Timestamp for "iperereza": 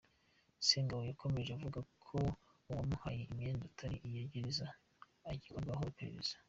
5.93-6.35